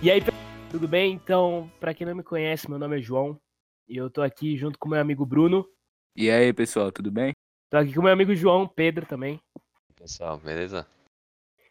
[0.00, 0.20] E aí,
[0.70, 1.14] tudo bem?
[1.14, 3.36] Então, para quem não me conhece, meu nome é João
[3.88, 5.68] e eu tô aqui junto com meu amigo Bruno.
[6.14, 7.32] E aí, pessoal, tudo bem?
[7.68, 9.40] Tô aqui com meu amigo João Pedro também.
[9.96, 10.86] Pessoal, beleza?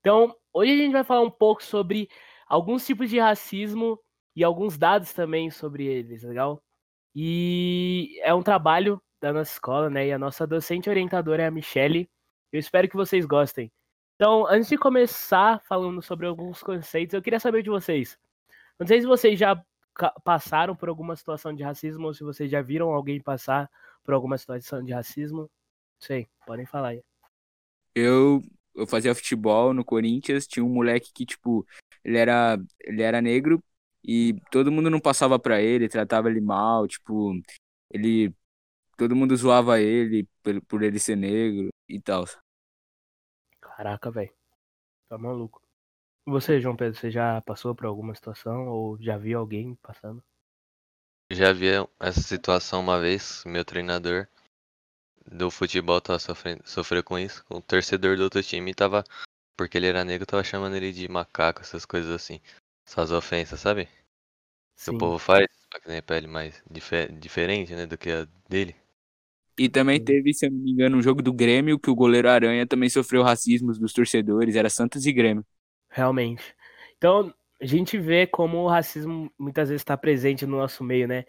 [0.00, 2.10] Então, hoje a gente vai falar um pouco sobre
[2.46, 3.98] alguns tipos de racismo
[4.36, 6.62] e alguns dados também sobre eles, legal?
[7.14, 10.08] E é um trabalho da nossa escola, né?
[10.08, 12.06] E a nossa docente orientadora é a Michelle.
[12.52, 13.72] Eu espero que vocês gostem.
[14.20, 18.18] Então, antes de começar falando sobre alguns conceitos, eu queria saber de vocês.
[18.78, 19.58] Não sei se vocês já
[20.22, 23.70] passaram por alguma situação de racismo ou se vocês já viram alguém passar
[24.04, 25.44] por alguma situação de racismo.
[25.44, 25.48] Não
[26.00, 27.02] sei, podem falar aí.
[27.94, 28.42] Eu,
[28.74, 31.66] eu fazia futebol no Corinthians, tinha um moleque que, tipo,
[32.04, 33.64] ele era, ele era negro
[34.04, 37.32] e todo mundo não passava pra ele, tratava ele mal, tipo,
[37.90, 38.34] ele.
[38.98, 42.26] Todo mundo zoava ele por, por ele ser negro e tal.
[43.80, 44.30] Caraca, velho.
[45.08, 45.62] Tá maluco.
[46.26, 50.22] Você, João Pedro, você já passou por alguma situação ou já viu alguém passando?
[51.32, 54.28] Já vi essa situação uma vez, meu treinador
[55.24, 57.42] do futebol tava sofrendo, sofreu com isso.
[57.48, 59.02] O torcedor do outro time tava,
[59.56, 62.38] porque ele era negro, tava chamando ele de macaco, essas coisas assim.
[62.86, 63.88] Essas ofensas, sabe?
[64.76, 68.10] Que o povo faz, pra que nem a pele mais difer diferente, né, do que
[68.10, 68.76] a dele.
[69.60, 72.30] E também teve, se eu não me engano, um jogo do Grêmio que o goleiro
[72.30, 75.44] Aranha também sofreu racismo dos torcedores, era Santos e Grêmio.
[75.90, 76.42] Realmente.
[76.96, 77.30] Então,
[77.60, 81.26] a gente vê como o racismo muitas vezes está presente no nosso meio, né?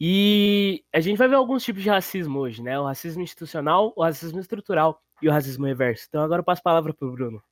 [0.00, 2.78] E a gente vai ver alguns tipos de racismo hoje, né?
[2.78, 6.06] O racismo institucional, o racismo estrutural e o racismo reverso.
[6.08, 7.42] Então agora eu passo a palavra para o Bruno.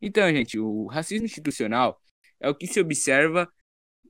[0.00, 2.00] Então, gente, o racismo institucional
[2.40, 3.46] é o que se observa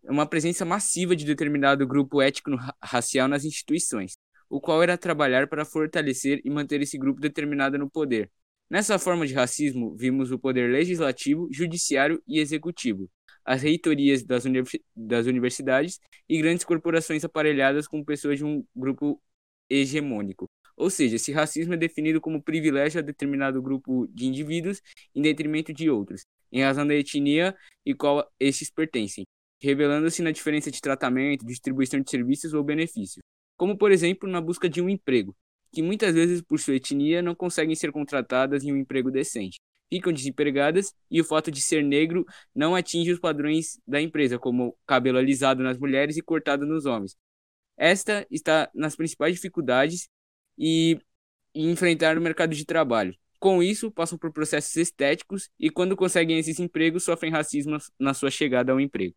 [0.04, 4.16] uma presença massiva de determinado grupo étnico-racial nas instituições
[4.48, 8.30] o qual era trabalhar para fortalecer e manter esse grupo determinado no poder.
[8.68, 13.08] Nessa forma de racismo, vimos o poder legislativo, judiciário e executivo,
[13.44, 14.44] as reitorias das,
[14.94, 19.22] das universidades e grandes corporações aparelhadas com pessoas de um grupo
[19.70, 20.50] hegemônico.
[20.76, 24.82] Ou seja, esse racismo é definido como privilégio a determinado grupo de indivíduos
[25.14, 29.24] em detrimento de outros, em razão da etnia e qual estes pertencem,
[29.62, 33.22] revelando-se na diferença de tratamento, distribuição de serviços ou benefícios
[33.56, 35.34] como por exemplo na busca de um emprego,
[35.72, 39.60] que muitas vezes por sua etnia não conseguem ser contratadas em um emprego decente.
[39.88, 42.24] Ficam desempregadas e o fato de ser negro
[42.54, 47.16] não atinge os padrões da empresa, como cabelo alisado nas mulheres e cortado nos homens.
[47.76, 50.08] Esta está nas principais dificuldades
[50.58, 50.98] e,
[51.54, 53.14] e enfrentar o mercado de trabalho.
[53.38, 58.30] Com isso, passam por processos estéticos e, quando conseguem esses empregos, sofrem racismo na sua
[58.30, 59.14] chegada ao emprego.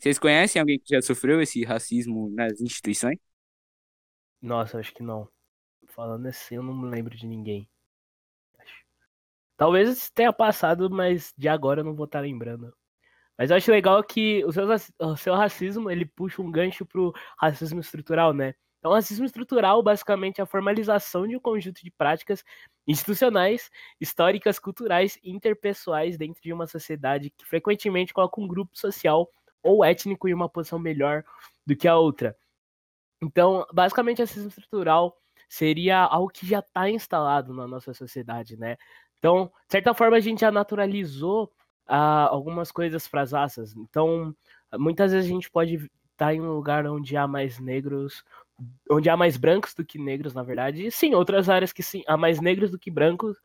[0.00, 3.18] Vocês conhecem alguém que já sofreu esse racismo nas instituições?
[4.40, 5.28] Nossa, acho que não.
[5.88, 7.68] Falando assim, eu não me lembro de ninguém.
[9.58, 12.74] Talvez tenha passado, mas de agora eu não vou estar lembrando.
[13.36, 14.66] Mas eu acho legal que o seu,
[15.00, 18.54] o seu racismo, ele puxa um gancho pro racismo estrutural, né?
[18.78, 22.42] Então, racismo estrutural, basicamente, é a formalização de um conjunto de práticas
[22.86, 29.30] institucionais, históricas, culturais e interpessoais dentro de uma sociedade que frequentemente coloca um grupo social
[29.62, 31.24] ou étnico em uma posição melhor
[31.66, 32.36] do que a outra.
[33.22, 35.16] Então, basicamente, racismo estrutural
[35.48, 38.76] seria algo que já está instalado na nossa sociedade, né?
[39.18, 41.52] Então, de certa forma, a gente já naturalizou
[41.86, 43.76] ah, algumas coisas para as raças.
[43.76, 44.34] Então,
[44.78, 48.24] muitas vezes a gente pode estar tá em um lugar onde há mais negros,
[48.90, 50.86] onde há mais brancos do que negros, na verdade.
[50.86, 53.36] E sim, outras áreas que sim, há mais negros do que brancos.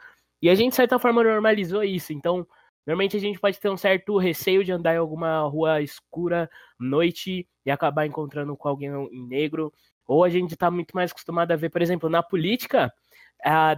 [0.41, 2.13] E a gente, de certa forma, normalizou isso.
[2.13, 2.47] Então,
[2.85, 7.47] Normalmente a gente pode ter um certo receio de andar em alguma rua escura, noite,
[7.65, 8.91] e acabar encontrando com alguém
[9.27, 9.73] negro.
[10.05, 12.93] Ou a gente está muito mais acostumado a ver, por exemplo, na política,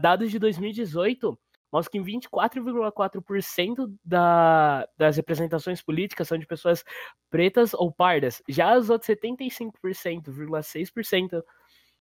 [0.01, 1.39] dados de 2018
[1.71, 6.83] mostram que 24,4% da, das representações políticas são de pessoas
[7.29, 8.41] pretas ou pardas.
[8.47, 11.43] Já os outros 75,6%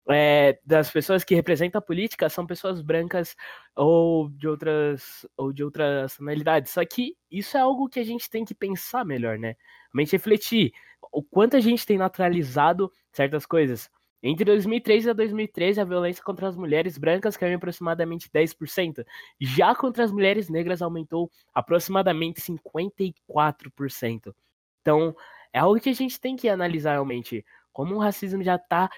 [0.09, 3.37] é, das pessoas que representam a política são pessoas brancas
[3.77, 6.73] ou de outras ou de outras nacionalidades.
[6.73, 9.57] Só que isso é algo que a gente tem que pensar melhor, né?
[9.93, 10.73] Realmente refletir
[11.13, 13.91] o quanto a gente tem naturalizado certas coisas.
[14.23, 19.05] Entre 2003 e 2013, a violência contra as mulheres brancas caiu em aproximadamente 10%.
[19.41, 24.35] Já contra as mulheres negras aumentou aproximadamente 54%.
[24.83, 25.17] Então,
[25.53, 28.91] é algo que a gente tem que analisar realmente como o racismo já está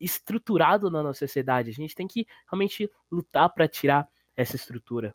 [0.00, 1.70] estruturado na nossa sociedade.
[1.70, 5.14] A gente tem que realmente lutar para tirar essa estrutura.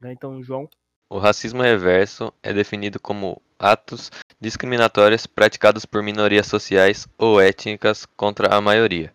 [0.00, 0.12] Né?
[0.12, 0.68] Então, João.
[1.08, 4.10] O racismo reverso é definido como atos
[4.40, 9.14] discriminatórios praticados por minorias sociais ou étnicas contra a maioria.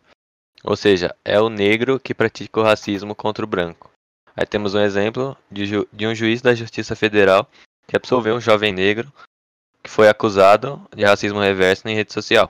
[0.63, 3.91] Ou seja, é o negro que pratica o racismo contra o branco.
[4.35, 7.49] Aí temos um exemplo de, de um juiz da Justiça Federal
[7.87, 9.11] que absolveu um jovem negro
[9.83, 12.49] que foi acusado de racismo reverso em rede social.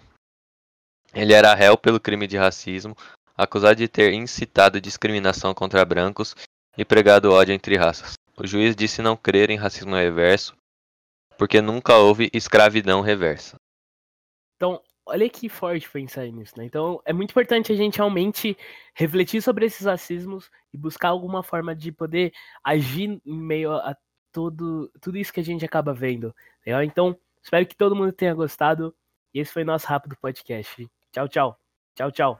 [1.13, 2.95] Ele era réu pelo crime de racismo,
[3.37, 6.35] acusado de ter incitado discriminação contra brancos
[6.77, 8.13] e pregado ódio entre raças.
[8.37, 10.55] O juiz disse não crer em racismo reverso
[11.41, 13.55] porque nunca houve escravidão reversa.
[14.55, 16.65] Então, olha que forte pensar nisso, né?
[16.65, 18.55] Então, é muito importante a gente realmente
[18.93, 22.31] refletir sobre esses racismos e buscar alguma forma de poder
[22.63, 23.97] agir em meio a
[24.31, 26.31] tudo, tudo isso que a gente acaba vendo.
[26.63, 26.83] Legal?
[26.83, 28.95] Então, espero que todo mundo tenha gostado.
[29.33, 30.87] E esse foi nosso rápido podcast.
[31.11, 32.31] Cháu